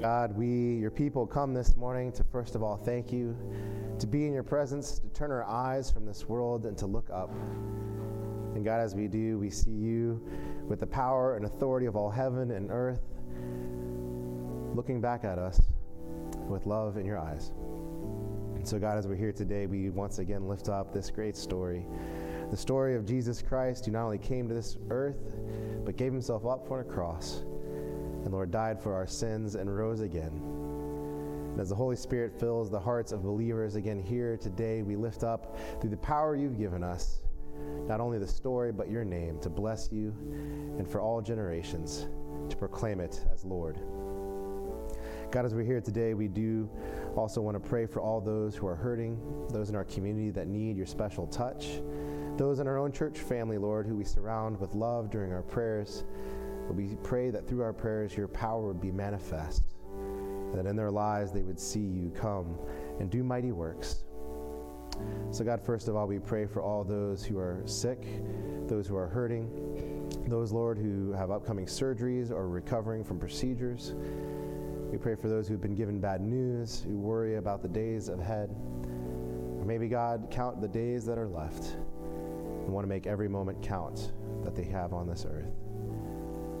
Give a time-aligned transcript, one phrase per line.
[0.00, 3.36] God, we, your people, come this morning to first of all thank you,
[3.98, 7.10] to be in your presence, to turn our eyes from this world and to look
[7.10, 7.30] up.
[8.54, 10.26] And God, as we do, we see you
[10.66, 13.02] with the power and authority of all heaven and earth,
[14.74, 15.60] looking back at us
[16.48, 17.52] with love in your eyes.
[18.54, 21.84] And so, God, as we're here today, we once again lift up this great story
[22.50, 25.16] the story of Jesus Christ, who not only came to this earth,
[25.84, 27.42] but gave himself up for a cross
[28.26, 30.42] and Lord died for our sins and rose again.
[31.52, 35.24] And as the Holy Spirit fills the hearts of believers again here today, we lift
[35.24, 37.22] up through the power you've given us
[37.86, 40.12] not only the story, but your name to bless you
[40.76, 42.08] and for all generations
[42.50, 43.78] to proclaim it as Lord.
[45.30, 46.68] God, as we're here today, we do
[47.16, 49.18] also want to pray for all those who are hurting,
[49.50, 51.80] those in our community that need your special touch,
[52.36, 56.04] those in our own church family, Lord, who we surround with love during our prayers.
[56.66, 59.62] But we pray that through our prayers, your power would be manifest,
[60.54, 62.58] that in their lives they would see you come
[62.98, 64.04] and do mighty works.
[65.30, 68.06] So, God, first of all, we pray for all those who are sick,
[68.66, 69.50] those who are hurting,
[70.26, 73.94] those, Lord, who have upcoming surgeries or recovering from procedures.
[74.90, 78.50] We pray for those who've been given bad news, who worry about the days ahead.
[78.84, 81.76] Or maybe, God, count the days that are left
[82.64, 84.12] and want to make every moment count
[84.44, 85.52] that they have on this earth.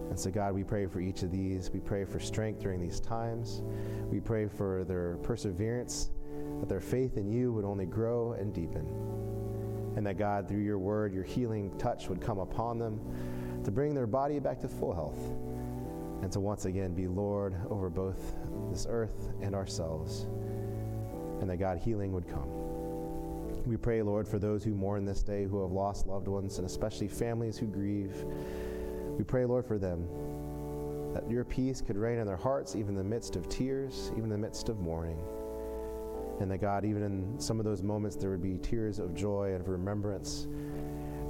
[0.08, 1.70] And so, God, we pray for each of these.
[1.70, 3.62] We pray for strength during these times.
[4.10, 6.10] We pray for their perseverance,
[6.60, 8.86] that their faith in you would only grow and deepen.
[9.96, 13.00] And that, God, through your word, your healing touch would come upon them
[13.64, 15.18] to bring their body back to full health
[16.22, 18.36] and to once again be Lord over both
[18.70, 20.26] this earth and ourselves.
[21.40, 22.48] And that, God, healing would come.
[23.66, 26.66] We pray, Lord, for those who mourn this day, who have lost loved ones, and
[26.66, 28.14] especially families who grieve.
[29.16, 30.06] We pray, Lord, for them,
[31.14, 34.24] that your peace could reign in their hearts, even in the midst of tears, even
[34.24, 35.18] in the midst of mourning.
[36.40, 39.52] And that, God, even in some of those moments, there would be tears of joy
[39.52, 40.46] and of remembrance,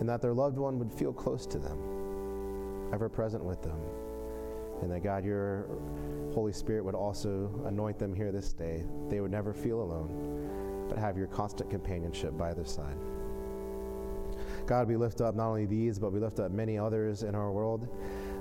[0.01, 3.79] and that their loved one would feel close to them, ever present with them.
[4.83, 5.69] And that, God, your
[6.35, 8.85] Holy Spirit would also anoint them here this day.
[9.09, 12.97] They would never feel alone, but have your constant companionship by their side.
[14.67, 17.53] God, we lift up not only these, but we lift up many others in our
[17.53, 17.89] world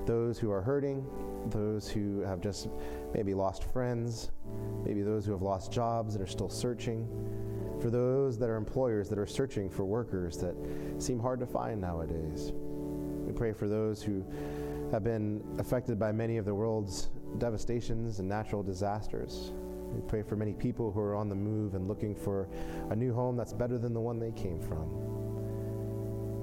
[0.06, 1.04] those who are hurting,
[1.48, 2.70] those who have just
[3.14, 4.32] maybe lost friends,
[4.84, 7.08] maybe those who have lost jobs and are still searching,
[7.82, 10.56] for those that are employers that are searching for workers that
[11.00, 12.52] seem hard to find nowadays.
[12.54, 14.24] We pray for those who
[14.92, 17.10] have been affected by many of the world's
[17.40, 19.52] devastations and natural disasters.
[19.92, 22.48] We pray for many people who are on the move and looking for
[22.90, 25.15] a new home that's better than the one they came from.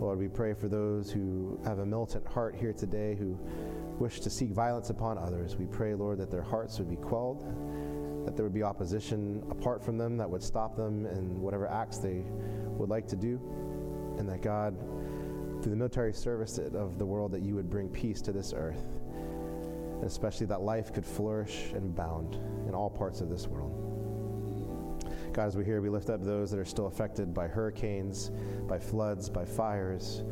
[0.02, 3.38] Lord, we pray for those who have a militant heart here today who
[4.00, 5.54] wish to seek violence upon others.
[5.54, 7.44] We pray, Lord, that their hearts would be quelled,
[8.26, 11.98] that there would be opposition apart from them that would stop them in whatever acts
[11.98, 13.40] they would like to do,
[14.18, 14.76] and that God,
[15.62, 18.84] through the military service of the world, that you would bring peace to this earth,
[19.14, 22.34] and especially that life could flourish and bound
[22.66, 23.91] in all parts of this world.
[25.32, 28.30] God, as we're here, we lift up those that are still affected by hurricanes,
[28.68, 30.24] by floods, by fires,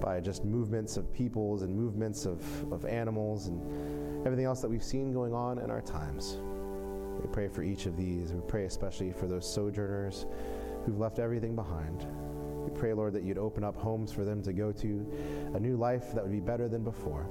[0.00, 2.42] by just movements of peoples and movements of,
[2.72, 6.38] of animals and everything else that we've seen going on in our times.
[7.22, 8.32] We pray for each of these.
[8.32, 10.26] We pray especially for those sojourners
[10.84, 12.06] who've left everything behind.
[12.64, 15.76] We pray, Lord, that you'd open up homes for them to go to, a new
[15.76, 17.28] life that would be better than before.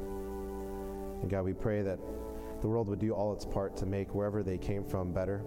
[1.22, 2.00] And God, we pray that
[2.62, 5.44] the world would do all its part to make wherever they came from better.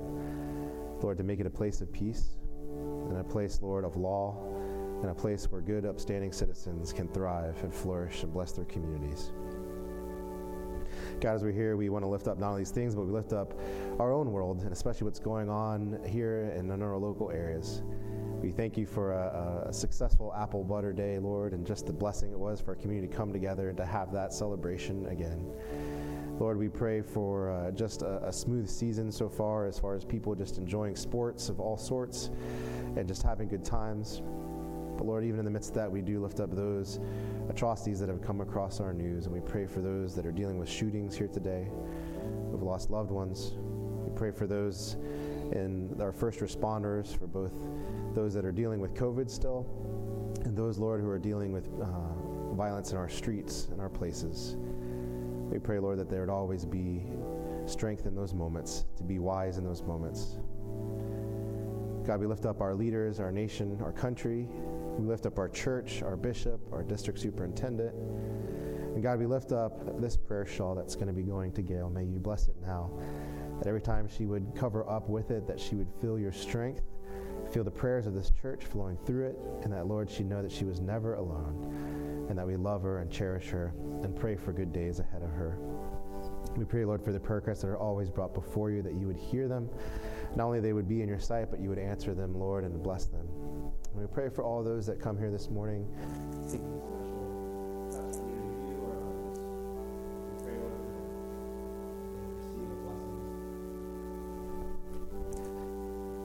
[1.02, 2.37] Lord, to make it a place of peace
[3.08, 4.37] and a place, Lord, of law
[5.02, 9.32] and a place where good, upstanding citizens can thrive and flourish and bless their communities.
[11.20, 13.12] God, as we're here, we want to lift up not only these things, but we
[13.12, 13.54] lift up
[13.99, 17.82] our own world and especially what's going on here and in our local areas.
[18.43, 22.32] We thank you for a, a, successful Apple Butter Day, Lord, and just the blessing
[22.32, 25.46] it was for our community to come together and to have that celebration again.
[26.43, 30.05] Lord, we pray for uh, just a, a, smooth season so far, as far as
[30.05, 32.31] people just enjoying sports of all sorts
[32.97, 34.23] and just having good times.
[34.99, 36.99] But Lord, even in the midst of that, we do lift up those
[37.49, 40.59] atrocities that have come across our news, and we pray for those that are dealing
[40.59, 41.69] with shootings here today,
[42.50, 43.53] who've lost loved ones.
[44.05, 44.97] We pray for those
[45.53, 47.53] in our first responders, for both
[48.15, 49.65] those that are dealing with COVID still,
[50.45, 54.56] and those, Lord, who are dealing with uh, violence in our streets and our places.
[55.52, 57.04] We pray, Lord, that there would always be
[57.66, 60.38] strength in those moments, to be wise in those moments.
[62.06, 64.49] God, we lift up our leaders, our nation, our country.
[64.99, 67.94] We lift up our church, our bishop, our district superintendent.
[67.94, 71.90] And God, we lift up this prayer shawl that's going to be going to Gail.
[71.90, 72.90] May you bless it now.
[73.62, 76.82] that every time she would cover up with it, that she would feel your strength,
[77.52, 80.50] feel the prayers of this church flowing through it, and that, Lord, she know that
[80.50, 84.53] she was never alone, and that we love her and cherish her and pray for
[84.53, 85.59] good days ahead of her.
[86.57, 89.07] We pray, Lord, for the prayer requests that are always brought before you, that you
[89.07, 89.71] would hear them.
[90.37, 92.83] Not only they would be in your sight, but you would answer them, Lord, and
[92.83, 93.27] bless them.
[93.93, 95.87] And we pray for all those that come here this morning.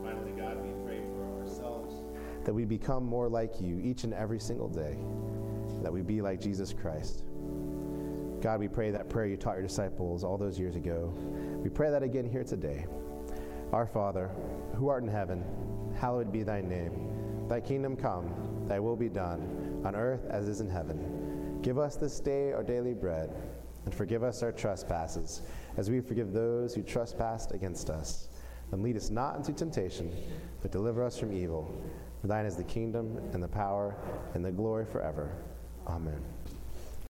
[0.03, 1.95] Finally, God, we pray for ourselves
[2.45, 4.97] that we become more like you each and every single day,
[5.87, 7.23] that we be like Jesus Christ.
[8.41, 11.13] God, we pray that prayer you taught your disciples all those years ago.
[11.63, 12.85] We pray that again here today.
[13.71, 14.29] Our Father,
[14.75, 15.45] who art in heaven,
[15.97, 17.47] hallowed be thy name.
[17.47, 21.61] Thy kingdom come, thy will be done, on earth as is in heaven.
[21.61, 23.33] Give us this day our daily bread,
[23.85, 25.43] and forgive us our trespasses,
[25.77, 28.27] as we forgive those who trespass against us.
[28.73, 30.11] And lead us not into temptation,
[30.61, 31.73] but deliver us from evil.
[32.19, 33.95] For thine is the kingdom, and the power,
[34.33, 35.31] and the glory forever.
[35.87, 36.36] Amen.